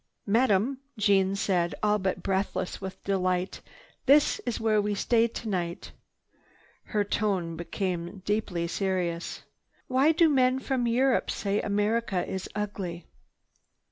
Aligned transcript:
"Madame," 0.25 0.79
Jeanne 0.97 1.35
said, 1.35 1.75
all 1.83 1.99
but 1.99 2.23
breathless 2.23 2.81
with 2.81 3.03
delight, 3.03 3.61
"this 4.07 4.39
is 4.47 4.59
where 4.59 4.81
we 4.81 4.95
stay 4.95 5.27
tonight." 5.27 5.91
Her 6.85 7.03
tone 7.03 7.55
became 7.55 8.23
deeply 8.25 8.67
serious. 8.67 9.43
"Why 9.85 10.11
do 10.11 10.27
men 10.27 10.57
from 10.57 10.87
Europe 10.87 11.29
say 11.29 11.61
America 11.61 12.25
is 12.27 12.49
ugly? 12.55 13.05